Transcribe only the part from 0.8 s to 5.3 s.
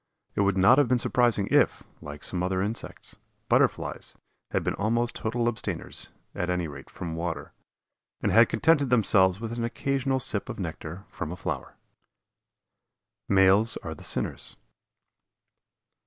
been surprising if, like some other insects, Butterflies had been almost